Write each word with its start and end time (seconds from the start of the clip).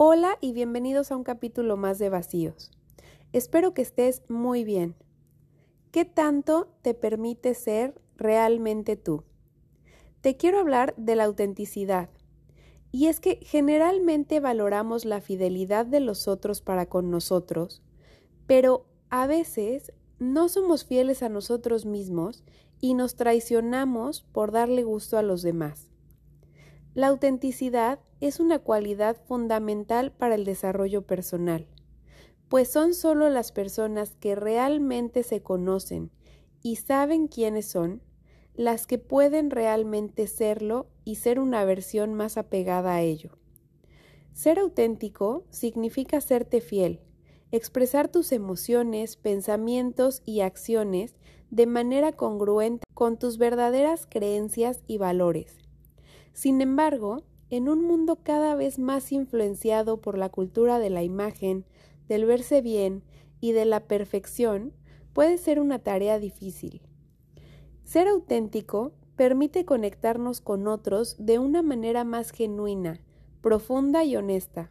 Hola 0.00 0.38
y 0.40 0.52
bienvenidos 0.52 1.10
a 1.10 1.16
un 1.16 1.24
capítulo 1.24 1.76
más 1.76 1.98
de 1.98 2.08
Vacíos. 2.08 2.70
Espero 3.32 3.74
que 3.74 3.82
estés 3.82 4.22
muy 4.28 4.62
bien. 4.62 4.94
¿Qué 5.90 6.04
tanto 6.04 6.68
te 6.82 6.94
permite 6.94 7.52
ser 7.54 8.00
realmente 8.16 8.94
tú? 8.94 9.24
Te 10.20 10.36
quiero 10.36 10.60
hablar 10.60 10.94
de 10.96 11.16
la 11.16 11.24
autenticidad. 11.24 12.10
Y 12.92 13.08
es 13.08 13.18
que 13.18 13.40
generalmente 13.42 14.38
valoramos 14.38 15.04
la 15.04 15.20
fidelidad 15.20 15.84
de 15.84 15.98
los 15.98 16.28
otros 16.28 16.62
para 16.62 16.86
con 16.86 17.10
nosotros, 17.10 17.82
pero 18.46 18.86
a 19.10 19.26
veces 19.26 19.92
no 20.20 20.48
somos 20.48 20.84
fieles 20.84 21.24
a 21.24 21.28
nosotros 21.28 21.86
mismos 21.86 22.44
y 22.80 22.94
nos 22.94 23.16
traicionamos 23.16 24.22
por 24.22 24.52
darle 24.52 24.84
gusto 24.84 25.18
a 25.18 25.22
los 25.22 25.42
demás. 25.42 25.90
La 26.94 27.08
autenticidad 27.08 27.98
es 28.20 28.40
una 28.40 28.58
cualidad 28.58 29.16
fundamental 29.26 30.12
para 30.12 30.34
el 30.34 30.44
desarrollo 30.44 31.02
personal, 31.02 31.66
pues 32.48 32.70
son 32.70 32.94
solo 32.94 33.28
las 33.28 33.52
personas 33.52 34.16
que 34.16 34.34
realmente 34.34 35.22
se 35.22 35.42
conocen 35.42 36.10
y 36.62 36.76
saben 36.76 37.28
quiénes 37.28 37.66
son 37.66 38.02
las 38.54 38.86
que 38.88 38.98
pueden 38.98 39.50
realmente 39.50 40.26
serlo 40.26 40.88
y 41.04 41.14
ser 41.16 41.38
una 41.38 41.64
versión 41.64 42.14
más 42.14 42.36
apegada 42.36 42.94
a 42.94 43.02
ello. 43.02 43.38
Ser 44.32 44.58
auténtico 44.58 45.44
significa 45.50 46.20
serte 46.20 46.60
fiel, 46.60 47.00
expresar 47.52 48.08
tus 48.08 48.32
emociones, 48.32 49.16
pensamientos 49.16 50.22
y 50.24 50.40
acciones 50.40 51.14
de 51.50 51.66
manera 51.66 52.12
congruente 52.12 52.84
con 52.94 53.18
tus 53.18 53.38
verdaderas 53.38 54.06
creencias 54.06 54.82
y 54.86 54.98
valores. 54.98 55.58
Sin 56.32 56.60
embargo, 56.60 57.22
en 57.50 57.68
un 57.68 57.82
mundo 57.82 58.18
cada 58.22 58.54
vez 58.54 58.78
más 58.78 59.12
influenciado 59.12 60.00
por 60.00 60.18
la 60.18 60.28
cultura 60.28 60.78
de 60.78 60.90
la 60.90 61.02
imagen, 61.02 61.64
del 62.08 62.24
verse 62.24 62.62
bien 62.62 63.02
y 63.40 63.52
de 63.52 63.64
la 63.64 63.80
perfección, 63.80 64.72
puede 65.12 65.38
ser 65.38 65.60
una 65.60 65.78
tarea 65.78 66.18
difícil. 66.18 66.82
Ser 67.84 68.08
auténtico 68.08 68.92
permite 69.16 69.64
conectarnos 69.64 70.40
con 70.40 70.68
otros 70.68 71.16
de 71.18 71.38
una 71.38 71.62
manera 71.62 72.04
más 72.04 72.30
genuina, 72.30 73.00
profunda 73.40 74.04
y 74.04 74.16
honesta. 74.16 74.70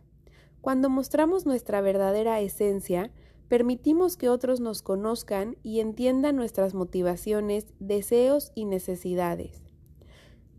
Cuando 0.61 0.89
mostramos 0.89 1.45
nuestra 1.45 1.81
verdadera 1.81 2.39
esencia, 2.39 3.11
permitimos 3.47 4.17
que 4.17 4.30
otros 4.30 4.59
nos 4.59 4.81
conozcan 4.81 5.57
y 5.63 5.80
entiendan 5.80 6.35
nuestras 6.35 6.73
motivaciones, 6.73 7.73
deseos 7.80 8.52
y 8.55 8.65
necesidades. 8.65 9.61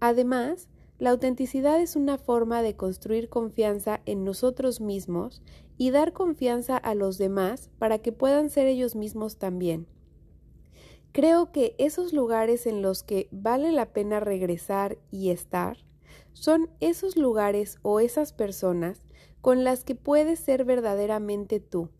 Además, 0.00 0.68
la 0.98 1.10
autenticidad 1.10 1.80
es 1.80 1.94
una 1.94 2.18
forma 2.18 2.60
de 2.62 2.74
construir 2.74 3.28
confianza 3.28 4.00
en 4.04 4.24
nosotros 4.24 4.80
mismos 4.80 5.42
y 5.76 5.90
dar 5.90 6.12
confianza 6.12 6.76
a 6.76 6.94
los 6.94 7.18
demás 7.18 7.70
para 7.78 7.98
que 7.98 8.10
puedan 8.10 8.50
ser 8.50 8.66
ellos 8.66 8.96
mismos 8.96 9.38
también. 9.38 9.86
Creo 11.12 11.52
que 11.52 11.74
esos 11.78 12.12
lugares 12.12 12.66
en 12.66 12.82
los 12.82 13.04
que 13.04 13.28
vale 13.30 13.70
la 13.72 13.92
pena 13.92 14.20
regresar 14.20 14.98
y 15.10 15.30
estar 15.30 15.78
son 16.32 16.68
esos 16.80 17.16
lugares 17.16 17.78
o 17.82 18.00
esas 18.00 18.32
personas 18.32 19.00
con 19.40 19.64
las 19.64 19.84
que 19.84 19.94
puedes 19.94 20.40
ser 20.40 20.64
verdaderamente 20.64 21.60
tú, 21.60 21.90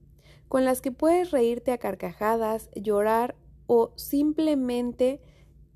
con 0.49 0.65
las 0.65 0.81
que 0.81 0.93
puedes 0.93 1.31
reírte 1.31 1.71
a 1.71 1.79
carcajadas, 1.79 2.69
llorar 2.75 3.37
o 3.67 3.93
simplemente 3.97 5.21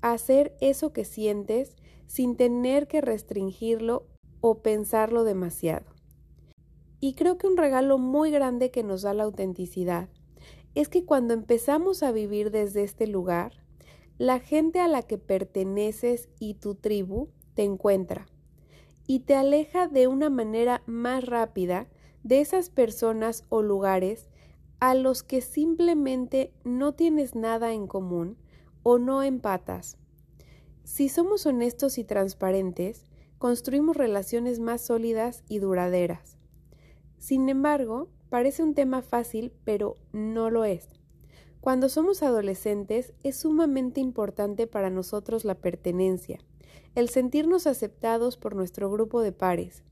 hacer 0.01 0.55
eso 0.59 0.91
que 0.91 1.05
sientes 1.05 1.75
sin 2.13 2.37
tener 2.37 2.87
que 2.87 3.01
restringirlo 3.01 4.05
o 4.39 4.61
pensarlo 4.61 5.23
demasiado. 5.23 5.87
Y 6.99 7.15
creo 7.15 7.39
que 7.39 7.47
un 7.47 7.57
regalo 7.57 7.97
muy 7.97 8.29
grande 8.29 8.69
que 8.69 8.83
nos 8.83 9.01
da 9.01 9.15
la 9.15 9.23
autenticidad 9.23 10.09
es 10.75 10.89
que 10.89 11.05
cuando 11.05 11.33
empezamos 11.33 12.03
a 12.03 12.11
vivir 12.11 12.51
desde 12.51 12.83
este 12.83 13.07
lugar, 13.07 13.53
la 14.19 14.39
gente 14.39 14.79
a 14.79 14.87
la 14.87 15.01
que 15.01 15.17
perteneces 15.17 16.29
y 16.37 16.53
tu 16.53 16.75
tribu 16.75 17.29
te 17.55 17.63
encuentra 17.63 18.27
y 19.07 19.21
te 19.21 19.33
aleja 19.33 19.87
de 19.87 20.05
una 20.05 20.29
manera 20.29 20.83
más 20.85 21.25
rápida 21.25 21.87
de 22.21 22.41
esas 22.41 22.69
personas 22.69 23.43
o 23.49 23.63
lugares 23.63 24.29
a 24.79 24.93
los 24.93 25.23
que 25.23 25.41
simplemente 25.41 26.53
no 26.63 26.93
tienes 26.93 27.33
nada 27.33 27.73
en 27.73 27.87
común 27.87 28.37
o 28.83 28.99
no 28.99 29.23
empatas. 29.23 29.97
Si 30.83 31.07
somos 31.07 31.45
honestos 31.45 31.97
y 31.97 32.03
transparentes, 32.03 33.05
construimos 33.37 33.95
relaciones 33.95 34.59
más 34.59 34.81
sólidas 34.81 35.43
y 35.47 35.59
duraderas. 35.59 36.37
Sin 37.17 37.47
embargo, 37.47 38.09
parece 38.29 38.63
un 38.63 38.73
tema 38.73 39.01
fácil, 39.01 39.53
pero 39.63 39.97
no 40.11 40.49
lo 40.49 40.65
es. 40.65 40.89
Cuando 41.61 41.87
somos 41.87 42.21
adolescentes 42.21 43.13
es 43.23 43.37
sumamente 43.37 44.01
importante 44.01 44.67
para 44.67 44.89
nosotros 44.89 45.45
la 45.45 45.55
pertenencia, 45.55 46.39
el 46.95 47.07
sentirnos 47.07 47.65
aceptados 47.65 48.35
por 48.35 48.53
nuestro 48.53 48.91
grupo 48.91 49.21
de 49.21 49.31
pares. 49.31 49.83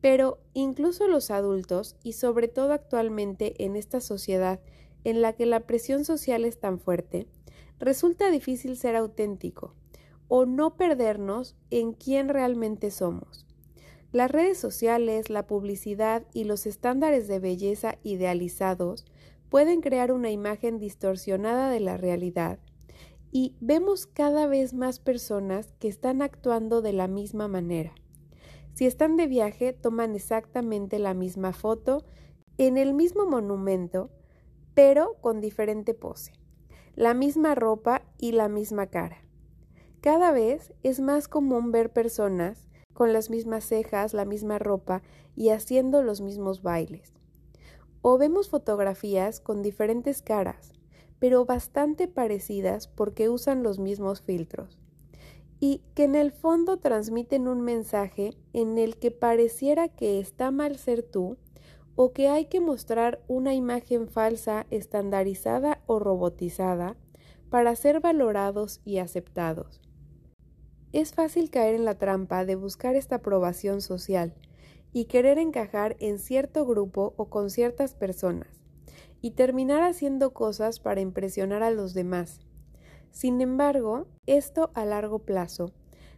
Pero 0.00 0.38
incluso 0.54 1.08
los 1.08 1.32
adultos, 1.32 1.96
y 2.04 2.12
sobre 2.12 2.46
todo 2.46 2.72
actualmente 2.72 3.64
en 3.64 3.74
esta 3.74 4.00
sociedad 4.00 4.60
en 5.02 5.20
la 5.20 5.32
que 5.32 5.46
la 5.46 5.66
presión 5.66 6.04
social 6.04 6.44
es 6.44 6.60
tan 6.60 6.78
fuerte, 6.78 7.26
resulta 7.80 8.30
difícil 8.30 8.76
ser 8.76 8.94
auténtico, 8.94 9.74
o 10.28 10.46
no 10.46 10.76
perdernos 10.76 11.56
en 11.70 11.92
quién 11.92 12.28
realmente 12.28 12.90
somos. 12.90 13.46
Las 14.12 14.30
redes 14.30 14.58
sociales, 14.58 15.28
la 15.28 15.46
publicidad 15.46 16.24
y 16.32 16.44
los 16.44 16.66
estándares 16.66 17.28
de 17.28 17.40
belleza 17.40 17.98
idealizados 18.02 19.04
pueden 19.50 19.80
crear 19.80 20.12
una 20.12 20.30
imagen 20.30 20.78
distorsionada 20.78 21.70
de 21.70 21.80
la 21.80 21.96
realidad 21.96 22.58
y 23.30 23.54
vemos 23.60 24.06
cada 24.06 24.46
vez 24.46 24.72
más 24.72 25.00
personas 25.00 25.74
que 25.78 25.88
están 25.88 26.22
actuando 26.22 26.80
de 26.80 26.92
la 26.92 27.08
misma 27.08 27.48
manera. 27.48 27.94
Si 28.72 28.86
están 28.86 29.16
de 29.16 29.26
viaje, 29.26 29.72
toman 29.72 30.14
exactamente 30.14 30.98
la 30.98 31.12
misma 31.12 31.52
foto 31.52 32.04
en 32.58 32.78
el 32.78 32.94
mismo 32.94 33.26
monumento, 33.26 34.10
pero 34.74 35.16
con 35.20 35.40
diferente 35.40 35.94
pose, 35.94 36.32
la 36.94 37.12
misma 37.12 37.54
ropa 37.54 38.02
y 38.18 38.32
la 38.32 38.48
misma 38.48 38.86
cara. 38.86 39.27
Cada 40.00 40.30
vez 40.30 40.72
es 40.84 41.00
más 41.00 41.26
común 41.26 41.72
ver 41.72 41.92
personas 41.92 42.68
con 42.94 43.12
las 43.12 43.30
mismas 43.30 43.64
cejas, 43.64 44.14
la 44.14 44.24
misma 44.24 44.60
ropa 44.60 45.02
y 45.34 45.48
haciendo 45.48 46.02
los 46.02 46.20
mismos 46.20 46.62
bailes. 46.62 47.14
O 48.00 48.16
vemos 48.16 48.48
fotografías 48.48 49.40
con 49.40 49.60
diferentes 49.60 50.22
caras, 50.22 50.72
pero 51.18 51.44
bastante 51.44 52.06
parecidas 52.06 52.86
porque 52.86 53.28
usan 53.28 53.64
los 53.64 53.80
mismos 53.80 54.22
filtros, 54.22 54.78
y 55.58 55.82
que 55.94 56.04
en 56.04 56.14
el 56.14 56.30
fondo 56.30 56.76
transmiten 56.76 57.48
un 57.48 57.60
mensaje 57.60 58.30
en 58.52 58.78
el 58.78 58.98
que 58.98 59.10
pareciera 59.10 59.88
que 59.88 60.20
está 60.20 60.52
mal 60.52 60.76
ser 60.76 61.02
tú 61.02 61.36
o 61.96 62.12
que 62.12 62.28
hay 62.28 62.44
que 62.44 62.60
mostrar 62.60 63.20
una 63.26 63.54
imagen 63.54 64.06
falsa, 64.06 64.68
estandarizada 64.70 65.82
o 65.86 65.98
robotizada 65.98 66.96
para 67.50 67.74
ser 67.74 67.98
valorados 67.98 68.80
y 68.84 68.98
aceptados. 68.98 69.80
Es 70.92 71.12
fácil 71.12 71.50
caer 71.50 71.74
en 71.74 71.84
la 71.84 71.98
trampa 71.98 72.44
de 72.44 72.54
buscar 72.54 72.96
esta 72.96 73.16
aprobación 73.16 73.82
social 73.82 74.34
y 74.92 75.04
querer 75.04 75.38
encajar 75.38 75.96
en 76.00 76.18
cierto 76.18 76.64
grupo 76.64 77.12
o 77.16 77.26
con 77.26 77.50
ciertas 77.50 77.94
personas, 77.94 78.48
y 79.20 79.32
terminar 79.32 79.82
haciendo 79.82 80.32
cosas 80.32 80.80
para 80.80 81.02
impresionar 81.02 81.62
a 81.62 81.70
los 81.70 81.92
demás. 81.92 82.40
Sin 83.10 83.40
embargo, 83.40 84.06
esto 84.26 84.70
a 84.74 84.84
largo 84.86 85.18
plazo 85.18 85.72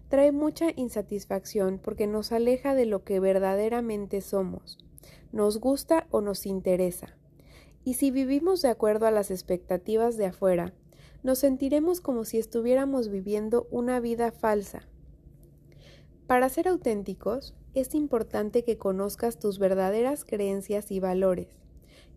trae 0.08 0.32
mucha 0.32 0.66
insatisfacción 0.76 1.80
porque 1.82 2.06
nos 2.06 2.30
aleja 2.30 2.74
de 2.74 2.86
lo 2.86 3.04
que 3.04 3.20
verdaderamente 3.20 4.20
somos, 4.20 4.78
nos 5.32 5.58
gusta 5.58 6.06
o 6.10 6.20
nos 6.20 6.46
interesa. 6.46 7.16
Y 7.84 7.94
si 7.94 8.10
vivimos 8.10 8.62
de 8.62 8.68
acuerdo 8.68 9.06
a 9.06 9.10
las 9.10 9.30
expectativas 9.30 10.16
de 10.16 10.26
afuera, 10.26 10.74
nos 11.22 11.38
sentiremos 11.38 12.00
como 12.00 12.24
si 12.24 12.38
estuviéramos 12.38 13.08
viviendo 13.08 13.66
una 13.70 14.00
vida 14.00 14.32
falsa. 14.32 14.88
Para 16.26 16.48
ser 16.48 16.68
auténticos, 16.68 17.54
es 17.74 17.94
importante 17.94 18.64
que 18.64 18.78
conozcas 18.78 19.38
tus 19.38 19.58
verdaderas 19.58 20.24
creencias 20.24 20.90
y 20.90 21.00
valores, 21.00 21.60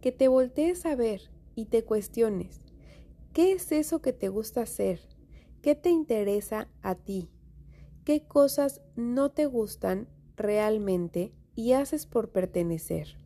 que 0.02 0.12
te 0.12 0.28
voltees 0.28 0.86
a 0.86 0.96
ver 0.96 1.22
y 1.56 1.66
te 1.66 1.84
cuestiones, 1.84 2.62
¿qué 3.34 3.54
es 3.54 3.72
eso 3.72 4.02
que 4.02 4.14
te 4.14 4.30
gusta 4.30 4.62
hacer? 4.62 5.00
¿Qué 5.62 5.76
te 5.76 5.90
interesa 5.90 6.68
a 6.82 6.96
ti? 6.96 7.30
¿Qué 8.04 8.28
cosas 8.28 8.82
no 8.96 9.32
te 9.32 9.46
gustan 9.46 10.10
realmente 10.36 11.34
y 11.56 11.72
haces 11.72 12.06
por 12.06 12.32
pertenecer? 12.32 13.18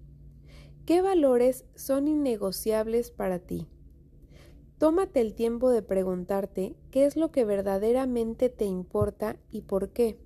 ¿Qué 0.86 1.02
valores 1.02 1.66
son 1.76 2.08
innegociables 2.08 3.12
para 3.12 3.40
ti? 3.40 3.68
Tómate 4.78 5.22
el 5.22 5.34
tiempo 5.34 5.70
de 5.70 5.82
preguntarte 5.82 6.76
qué 6.92 7.06
es 7.06 7.16
lo 7.18 7.32
que 7.32 7.46
verdaderamente 7.46 8.50
te 8.50 8.66
importa 8.66 9.38
y 9.52 9.62
por 9.62 9.90
qué. 9.90 10.18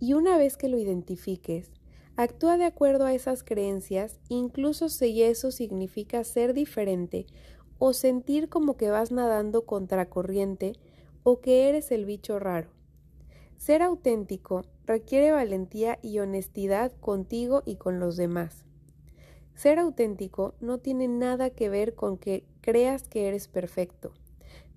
Y 0.00 0.12
una 0.12 0.36
vez 0.36 0.56
que 0.56 0.68
lo 0.68 0.78
identifiques, 0.78 1.70
Actúa 2.16 2.56
de 2.56 2.64
acuerdo 2.64 3.06
a 3.06 3.12
esas 3.12 3.42
creencias, 3.42 4.20
incluso 4.28 4.88
si 4.88 5.24
eso 5.24 5.50
significa 5.50 6.22
ser 6.22 6.54
diferente 6.54 7.26
o 7.78 7.92
sentir 7.92 8.48
como 8.48 8.76
que 8.76 8.88
vas 8.88 9.10
nadando 9.10 9.66
contracorriente 9.66 10.74
o 11.24 11.40
que 11.40 11.68
eres 11.68 11.90
el 11.90 12.04
bicho 12.04 12.38
raro. 12.38 12.70
Ser 13.56 13.82
auténtico 13.82 14.62
requiere 14.86 15.32
valentía 15.32 15.98
y 16.02 16.20
honestidad 16.20 16.92
contigo 17.00 17.64
y 17.66 17.76
con 17.76 17.98
los 17.98 18.16
demás. 18.16 18.64
Ser 19.54 19.78
auténtico 19.78 20.54
no 20.60 20.78
tiene 20.78 21.08
nada 21.08 21.50
que 21.50 21.68
ver 21.68 21.94
con 21.94 22.18
que 22.18 22.44
creas 22.60 23.08
que 23.08 23.28
eres 23.28 23.48
perfecto. 23.48 24.12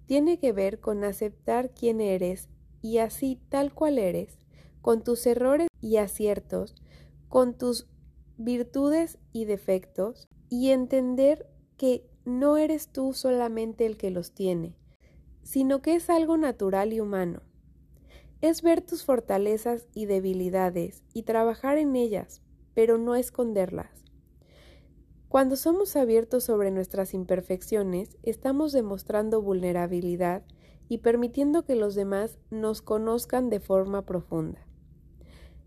Tiene 0.05 0.39
que 0.39 0.53
ver 0.53 0.79
con 0.79 1.03
aceptar 1.03 1.71
quién 1.71 1.99
eres 1.99 2.47
y 2.81 2.99
así 2.99 3.39
tal 3.49 3.73
cual 3.73 3.97
eres, 3.97 4.37
con 4.81 5.03
tus 5.03 5.25
errores 5.25 5.67
y 5.81 5.97
aciertos, 5.97 6.75
con 7.27 7.57
tus 7.57 7.87
virtudes 8.37 9.17
y 9.33 9.45
defectos, 9.45 10.27
y 10.49 10.69
entender 10.69 11.49
que 11.75 12.07
no 12.23 12.57
eres 12.57 12.89
tú 12.89 13.13
solamente 13.13 13.85
el 13.85 13.97
que 13.97 14.11
los 14.11 14.31
tiene, 14.31 14.75
sino 15.43 15.81
que 15.81 15.95
es 15.95 16.09
algo 16.09 16.37
natural 16.37 16.93
y 16.93 16.99
humano. 16.99 17.41
Es 18.39 18.61
ver 18.61 18.81
tus 18.81 19.03
fortalezas 19.03 19.87
y 19.93 20.05
debilidades 20.05 21.03
y 21.13 21.23
trabajar 21.23 21.77
en 21.77 21.95
ellas, 21.95 22.41
pero 22.73 22.97
no 22.97 23.15
esconderlas. 23.15 24.06
Cuando 25.29 25.57
somos 25.57 25.97
abiertos 25.97 26.45
sobre 26.45 26.71
nuestras 26.71 27.13
imperfecciones, 27.13 28.17
estamos 28.23 28.71
demostrando 28.71 29.41
vulnerabilidad 29.41 30.43
y 30.87 30.99
permitiendo 30.99 31.65
que 31.65 31.75
los 31.75 31.95
demás 31.95 32.39
nos 32.49 32.81
conozcan 32.81 33.49
de 33.49 33.59
forma 33.59 34.05
profunda. 34.05 34.65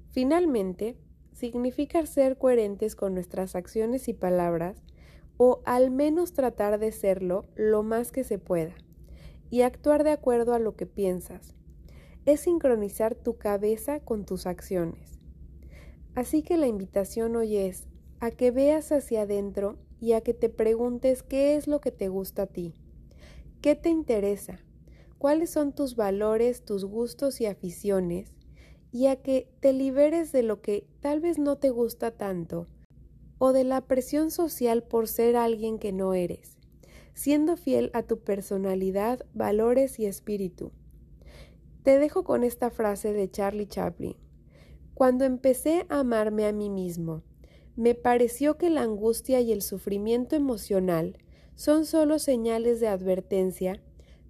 Finalmente, 0.08 0.96
significa 1.34 2.06
ser 2.06 2.38
coherentes 2.38 2.96
con 2.96 3.12
nuestras 3.12 3.54
acciones 3.54 4.08
y 4.08 4.14
palabras, 4.14 4.82
o 5.36 5.60
al 5.66 5.90
menos 5.90 6.32
tratar 6.32 6.78
de 6.78 6.90
serlo 6.90 7.44
lo 7.54 7.82
más 7.82 8.12
que 8.12 8.24
se 8.24 8.38
pueda, 8.38 8.74
y 9.50 9.60
actuar 9.60 10.04
de 10.04 10.10
acuerdo 10.10 10.54
a 10.54 10.58
lo 10.58 10.74
que 10.74 10.86
piensas. 10.86 11.54
Es 12.24 12.40
sincronizar 12.40 13.14
tu 13.14 13.36
cabeza 13.36 14.00
con 14.00 14.24
tus 14.24 14.46
acciones. 14.46 15.18
Así 16.14 16.42
que 16.42 16.56
la 16.56 16.66
invitación 16.66 17.36
hoy 17.36 17.56
es 17.58 17.86
a 18.20 18.30
que 18.30 18.50
veas 18.50 18.92
hacia 18.92 19.22
adentro 19.22 19.78
y 19.98 20.12
a 20.12 20.20
que 20.20 20.34
te 20.34 20.50
preguntes 20.50 21.22
qué 21.22 21.56
es 21.56 21.66
lo 21.66 21.80
que 21.80 21.90
te 21.90 22.08
gusta 22.08 22.42
a 22.42 22.46
ti, 22.46 22.74
qué 23.62 23.74
te 23.74 23.88
interesa, 23.88 24.60
cuáles 25.18 25.50
son 25.50 25.74
tus 25.74 25.96
valores, 25.96 26.64
tus 26.64 26.84
gustos 26.84 27.40
y 27.40 27.46
aficiones, 27.46 28.34
y 28.92 29.06
a 29.06 29.16
que 29.16 29.48
te 29.60 29.72
liberes 29.72 30.32
de 30.32 30.42
lo 30.42 30.60
que 30.60 30.86
tal 31.00 31.20
vez 31.20 31.38
no 31.38 31.56
te 31.56 31.70
gusta 31.70 32.10
tanto 32.10 32.66
o 33.38 33.54
de 33.54 33.64
la 33.64 33.80
presión 33.86 34.30
social 34.30 34.82
por 34.82 35.08
ser 35.08 35.36
alguien 35.36 35.78
que 35.78 35.92
no 35.92 36.12
eres, 36.12 36.58
siendo 37.14 37.56
fiel 37.56 37.90
a 37.94 38.02
tu 38.02 38.18
personalidad, 38.20 39.24
valores 39.32 39.98
y 39.98 40.04
espíritu. 40.04 40.72
Te 41.82 41.98
dejo 41.98 42.22
con 42.24 42.44
esta 42.44 42.70
frase 42.70 43.14
de 43.14 43.30
Charlie 43.30 43.66
Chaplin. 43.66 44.16
Cuando 44.92 45.24
empecé 45.24 45.86
a 45.88 46.00
amarme 46.00 46.44
a 46.44 46.52
mí 46.52 46.68
mismo, 46.68 47.22
me 47.76 47.94
pareció 47.94 48.56
que 48.56 48.70
la 48.70 48.82
angustia 48.82 49.40
y 49.40 49.52
el 49.52 49.62
sufrimiento 49.62 50.36
emocional 50.36 51.18
son 51.54 51.86
solo 51.86 52.18
señales 52.18 52.80
de 52.80 52.88
advertencia 52.88 53.82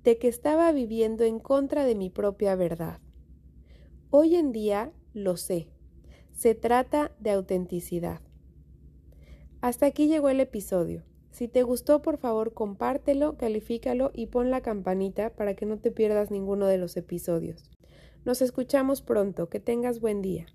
de 0.02 0.18
que 0.18 0.28
estaba 0.28 0.72
viviendo 0.72 1.24
en 1.24 1.38
contra 1.38 1.84
de 1.84 1.94
mi 1.94 2.10
propia 2.10 2.54
verdad. 2.56 3.00
Hoy 4.10 4.36
en 4.36 4.52
día 4.52 4.92
lo 5.12 5.36
sé. 5.36 5.68
Se 6.32 6.54
trata 6.54 7.12
de 7.20 7.30
autenticidad. 7.30 8.20
Hasta 9.60 9.86
aquí 9.86 10.08
llegó 10.08 10.28
el 10.30 10.40
episodio. 10.40 11.04
Si 11.30 11.48
te 11.48 11.62
gustó, 11.62 12.02
por 12.02 12.18
favor, 12.18 12.54
compártelo, 12.54 13.36
califícalo 13.36 14.10
y 14.14 14.26
pon 14.26 14.50
la 14.50 14.62
campanita 14.62 15.30
para 15.30 15.54
que 15.54 15.66
no 15.66 15.78
te 15.78 15.90
pierdas 15.90 16.30
ninguno 16.30 16.66
de 16.66 16.78
los 16.78 16.96
episodios. 16.96 17.70
Nos 18.24 18.42
escuchamos 18.42 19.02
pronto. 19.02 19.48
Que 19.48 19.60
tengas 19.60 20.00
buen 20.00 20.22
día. 20.22 20.46